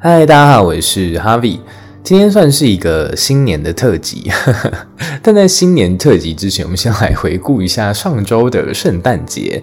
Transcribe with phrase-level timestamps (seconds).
[0.00, 1.58] 嗨，大家好，我是 Harvie。
[2.04, 4.30] 今天算是一个新年的特辑，
[5.20, 9.60] 但在新年特辑之前，我们先来回顾一下上周的圣诞节。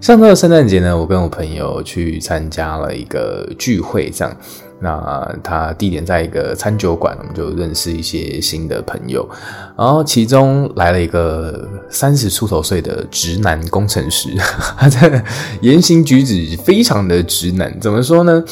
[0.00, 4.34] 上周的圣诞节呢，我跟我朋友去参加了一个聚会，这样。
[4.80, 9.28] 那他地点在一个餐酒馆，我们就认识一些新的朋友。
[9.76, 14.30] 然后其中来了一个三十出头岁的直男工程师，
[14.80, 15.22] 他的
[15.60, 18.42] 言行举止非常的直男，怎么说呢？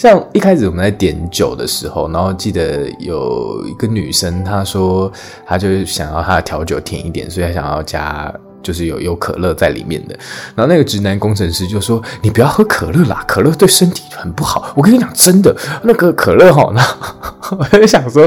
[0.00, 5.12] 像一开始我们在点酒的时候，然后记得有一个女生，她说
[5.46, 8.32] 她就是想要她的调酒甜一点，所以她想要加
[8.62, 10.18] 就是有有可乐在里面的。
[10.54, 16.80] 然后那个直男工程师就说：“你不要喝可乐啦，可乐对身体很不好。”我跟你讲真的，那个可乐好呢。
[17.58, 18.26] 我就想说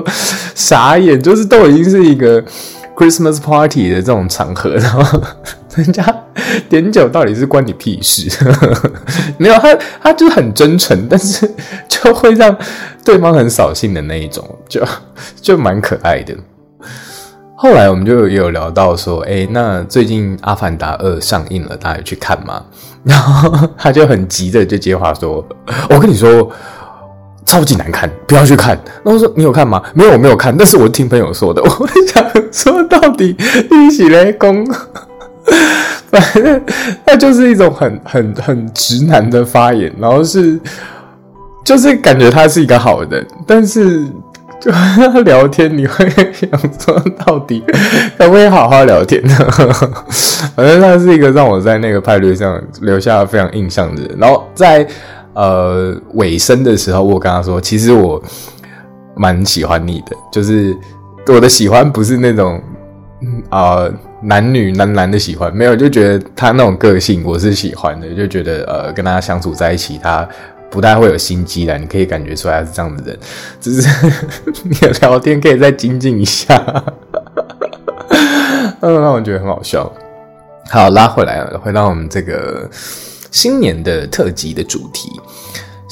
[0.53, 2.39] 傻眼，就是都已经是一个
[2.95, 5.19] Christmas party 的这种场合，然后
[5.75, 6.03] 人家
[6.69, 8.29] 点酒到底是关你屁事？
[9.37, 11.49] 没有，他他就是很真诚，但是
[11.87, 12.55] 就会让
[13.05, 14.83] 对方很扫兴的那一种，就
[15.41, 16.35] 就蛮可爱的。
[17.55, 22.63] 后来我们就有聊到说，哎、那最近《阿凡达二》上映了，大家有去看吗？
[23.03, 25.45] 然后他就很急的就接话说
[25.89, 26.49] ：“我跟你说。”
[27.45, 28.81] 超级难看，不要去看。
[29.03, 29.83] 那我说你有看吗？
[29.93, 30.55] 没有，我没有看。
[30.57, 31.61] 但是我听朋友说的。
[31.61, 33.35] 我想说，到底
[33.69, 34.65] 一起来攻，
[36.11, 36.61] 反正
[37.05, 39.91] 那就是一种很很很直男的发言。
[39.99, 40.59] 然后是，
[41.63, 44.05] 就是感觉他是一个好人，但是
[44.59, 47.63] 就他聊天，你会 想说，到底
[48.17, 49.35] 可不可以好好聊天呢？
[50.55, 54.15] 反正他是一个让我在那个派对上留下了非常印象的人。
[54.17, 54.87] 然后在。
[55.35, 58.21] 呃，尾声的时候，我跟他说，其实我
[59.15, 60.77] 蛮喜欢你的，就是
[61.25, 62.61] 我的喜欢不是那种
[63.49, 63.89] 啊、
[64.23, 70.27] 男女男男的喜欢，没有，就觉得他那种个性我是喜欢的，就觉得呃跟他相处在一起，他
[70.69, 73.19] 不太会有心机的，你可以感觉出来他是这样的人，
[73.61, 74.11] 只是
[74.63, 76.55] 你的聊天可以再精进一下，
[78.81, 79.91] 嗯，让我觉得很好笑。
[80.69, 82.69] 好，拉回来了，回到我们这个。
[83.33, 85.09] 新年的特辑的主题，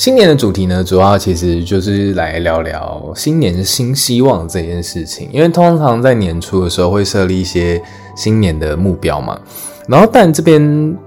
[0.02, 5.30] 新年的主题呢，主要其实就是来聊聊新年新希望这件事情。
[5.32, 7.80] 因为通常在年初的时候会设立一些
[8.16, 9.40] 新年的目标嘛，
[9.88, 10.98] 然后但这边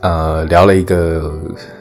[0.00, 1.30] 呃聊了一个。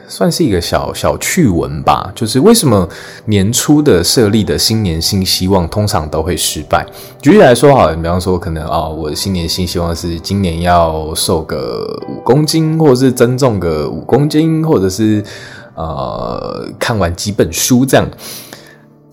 [0.09, 2.88] 算是一个小小趣闻吧，就是为什么
[3.25, 6.85] 年初的设立的新年新希望通常都会失败？
[7.22, 15.22] 举例来说，好了，比方说可能啊、哦，我的新年新希望是今年要瘦个五公斤，或者是增重个五公斤，或者是
[15.77, 18.05] 呃看完几本书这样。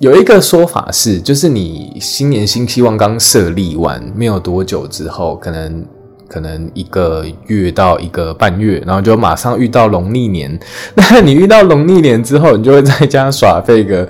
[0.00, 5.86] 有一个说法是，就是你新年新希望刚设立完没有多久之后，可能。
[6.26, 10.58] 可能一个月到一个半月，然后就马上遇到农历年。
[10.96, 14.08] 那你遇到农历年之后，你就会在家耍废个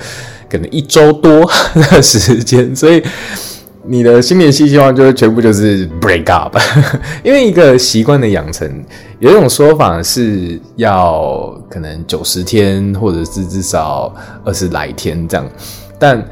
[0.48, 1.44] 可能一周多
[1.74, 3.02] 的时间，所以
[3.84, 6.56] 你的新年新希望就会全部就是 break up。
[7.22, 8.84] 因为一个习惯的养成，
[9.24, 14.14] 有一种说法是要可能九十天，或者是至少
[14.44, 15.46] 二十来天这样，
[15.98, 16.22] 但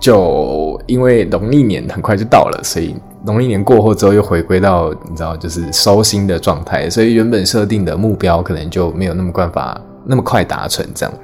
[0.00, 2.96] 就因为农历年很快就到了，所以。
[3.24, 10.86] 农历年过后之后，又回归到你知道，就是收心的状态，所以原本设定的目标可能就没有那么办法那么快达成。
[10.94, 11.14] 这样，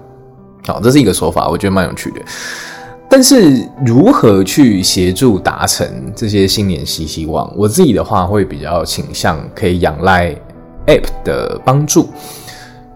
[0.67, 2.21] 好，这是一个说法，我觉得蛮有趣的。
[3.09, 5.87] 但是如何去协助达成
[6.17, 10.35] 这些新年新希望，我自己的话会比较倾向可以仰赖
[10.87, 12.09] App 的帮助。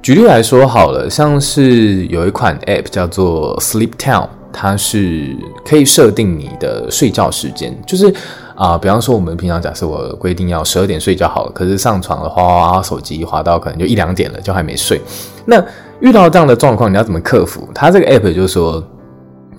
[0.03, 8.13] 举例来说，好了，像是有一款 App 叫做 Sleep Town，它是可以设定你的睡觉时间，就是。
[8.57, 14.99] 啊、比方说我们平常假设我规定要十二点睡觉好了，可是上床的话，手机滑到可能就一两点了，就还没睡。
[15.45, 15.63] 那
[16.01, 17.69] 遇到这样的状况，你要怎么克服？
[17.75, 18.83] 它这个 app 就是说，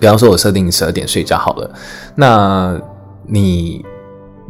[0.00, 1.70] 比方说我设定十二点睡觉好了，
[2.16, 2.76] 那
[3.24, 3.84] 你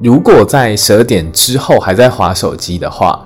[0.03, 3.23] 如果在十二点之后还在滑手机的话，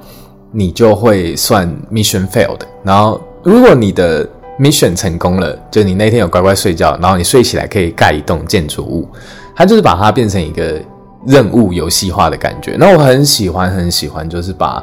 [0.53, 2.61] 你就会算 mission failed。
[2.85, 4.25] 然后如果你的
[4.61, 9.09] mission 成功了，就你那天有乖乖睡觉，然后你睡起来可以盖一栋建筑物，
[9.57, 10.81] 它就是把它变成一个。
[11.25, 14.83] 任务游戏化的感觉，那我很喜欢，很喜欢，就是把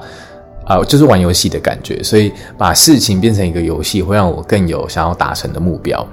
[0.64, 6.08] 啊、就是玩游戏的感觉，所以把事情变成一个游戏，会让我更有想要达成的目标。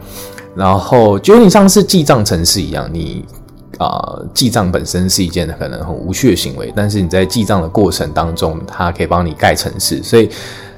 [0.56, 3.24] 然后就有点像是记账程式一样，你
[3.78, 10.30] 啊、呃，记账本身是一件可能很无趣的行为，但是你在记账的过程当中，它可以帮你盖城市，所以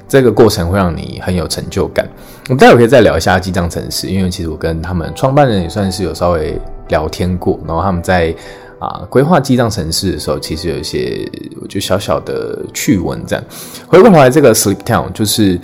[0.09, 2.09] 这个过程会让你很有成就感。
[2.49, 6.59] 我们待会可以再聊一下记账城市，因为其实我跟他们创办人也算是有稍微
[6.89, 8.35] 聊天过，然后他们在。
[8.81, 11.29] 啊，规划记账城市的时候，其实有一些
[11.61, 13.21] 我觉得小小的趣闻。
[13.27, 13.45] 这样
[13.89, 15.61] 回过头来，这个 Sleep Town 就是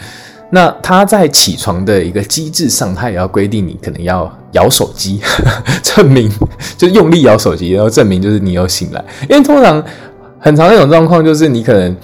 [0.55, 5.21] 那他在起床的一个机制上，他也要规定你可能要摇手机，
[5.83, 6.31] 证明
[6.79, 9.05] 就用力摇手机，然后证明就是你有醒来。
[9.29, 9.85] 因为通常
[10.39, 11.97] 很常一种状况就是你可能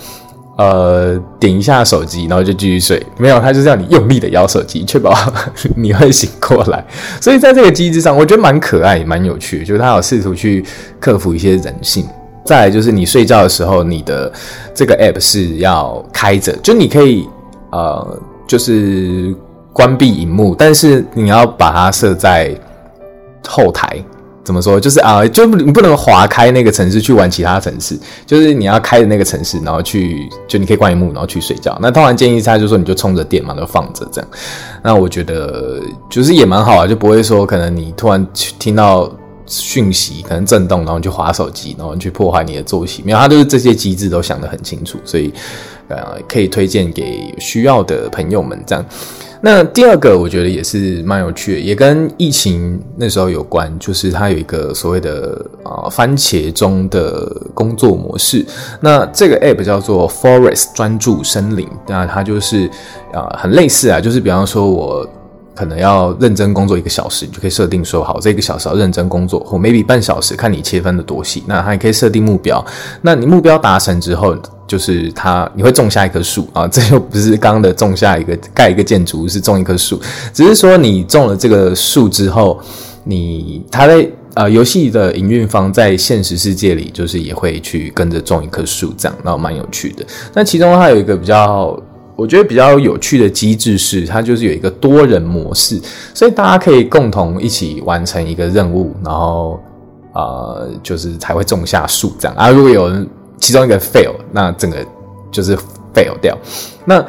[0.59, 5.17] 呃点一下手机，然后就继续睡，没有，他就是要你用力的摇手机，确保
[5.77, 6.85] 你会醒过来。
[7.21, 10.65] 所以在这个机制上，我觉得蛮可爱，蛮有趣，就是他有试图去
[10.99, 12.05] 克服一些人性。
[12.45, 14.33] 再来就是你睡觉的时候，你的
[14.75, 17.29] 这个 app 是要开着，就你可以
[17.71, 18.21] 呃，
[18.51, 19.33] 就是
[19.73, 22.53] 关闭萤幕，但是你要把它设在
[23.47, 24.05] 后台。
[24.43, 24.81] 怎么说？
[24.81, 31.79] 就是啊，就你不能划开那个城市去玩其他城市，就是你要开的那个城市，然后去就你可以关萤幕，然后去睡觉。
[31.81, 34.29] 那通常建议他就是说你就充着电嘛，就放着这样。
[34.83, 38.27] 那我觉得就是也蛮好啊，就不会说可能你突然
[38.59, 39.09] 听到。
[39.53, 43.03] 讯息可能震动，然后你就滑手机，然后你去破坏你的作息。
[43.05, 45.35] 没有，他就是这些机制都想得很清楚，所以
[45.91, 48.85] 呃，可以推荐给需要的朋友们这样。
[49.43, 58.45] 那第二个我觉得也是蛮有趣的，也跟疫情那时候有关，就是它有一个所谓的、呃、番茄中的工作模式。
[58.81, 62.67] 那这个 app 叫做 Forest 专注森林，那它就是
[63.13, 65.09] 啊、呃、很类似啊，就是比方说我。
[65.55, 71.43] 可能要认真工作一个小时，你就可以设定说好，这个小时要认真工作，或 maybe 半小时，看你切分的多细。
[71.47, 72.65] 那还可以设定目标，
[73.03, 74.35] 那你目标达成之后，
[74.67, 76.67] 就是它你会种下一棵树啊。
[76.69, 80.01] 这又不是刚刚的种下一个盖一个建筑，是种一棵树。
[80.33, 82.59] 只是说你种了这个树之后，
[83.05, 90.07] 你它在呃游戏的营运方在现实世界里，就是也会去跟着种一棵树，这样，那蛮有趣的。
[90.33, 91.79] 那其中它有一个比较。
[92.21, 95.81] 我觉得比较有趣的机制是，它就是有一个多人模式，
[96.13, 99.59] 所以大家可以共同一起完成一个任务，然后
[100.13, 102.51] 呃，就是才会种下树这样啊。
[102.51, 103.09] 如果有人
[103.39, 104.77] 其中一个 fail，那整个
[105.33, 105.57] 就是
[105.95, 106.37] fail 掉。
[106.85, 107.03] 那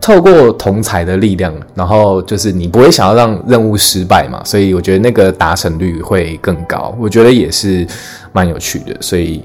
[0.00, 6.96] 透过同才的力量，然后就是你不会想要让任务失败嘛，所以我觉得那个达成率会更高。
[7.00, 7.84] 我觉得也是
[8.32, 9.42] 蛮有趣的，所以。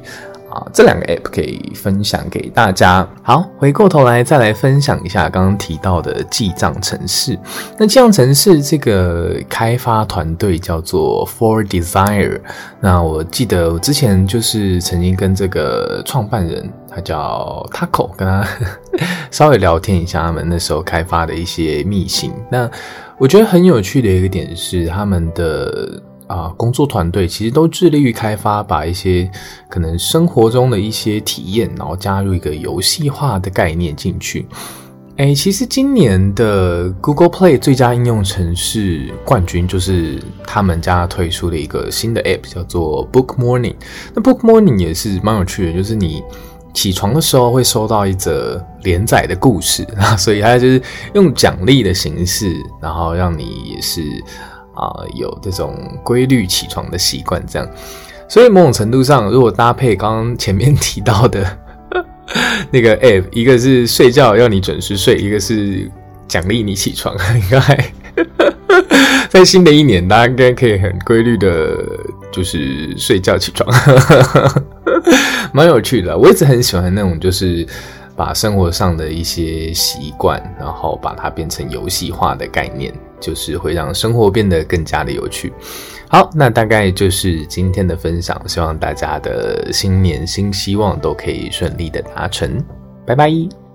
[0.74, 3.08] 这两个 app 可以分享给大家。
[3.24, 7.38] 好，回过头来再来分享一下刚刚提到的记账城市。
[7.78, 12.40] 那记账城市这个开发团队叫做 For Desire。
[12.80, 18.48] 那我记得我之前就是曾经跟这个创办人，他叫 Taco，跟他
[19.32, 22.32] 稍微聊天一下他们那时候开发的一些秘辛。
[22.50, 22.70] 那
[23.18, 26.02] 我觉得很有趣的一个点是他们的。
[26.28, 29.30] 啊，工作团队其实都致力于开发，把一些
[29.70, 34.46] 可能生活中的一些体验，然后加入一个游戏化的概念进去。
[35.16, 43.76] 诶，其实今年的 Google Play 最佳应用程式冠军就是他们家推出的一个新的 App，叫做 Book Morning。
[44.14, 46.22] 那 Book Morning 也是蛮有趣的，就是你
[46.74, 49.88] 起床的时候会收到一则连载的故事，
[50.20, 50.80] 所以它就是
[51.14, 54.04] 用奖励的形式，然后让你也是。
[54.78, 57.68] 啊、有这种规律起床的习惯，这样，
[58.30, 61.46] 所以某种程度上，如果搭配刚刚前面 提到的
[62.70, 65.92] 那个 app，一个是睡觉要你准时睡，一个是
[66.28, 67.92] 奖励你起床，应该
[69.30, 71.76] 在新的一年，大家应该可以很规律的，
[72.32, 73.68] 就是睡觉起床，
[75.52, 76.18] 蛮有趣的。
[76.18, 77.66] 我一直很喜欢那种，就是。
[78.18, 85.52] 把生活上的一些习惯，然后把它变成游戏化的概念，就是会让生活变得更加的有趣。
[86.10, 92.64] 好，那大概就是今天的分享，希望大家的新年新希望都可以顺利的达成。
[93.06, 93.67] 拜拜。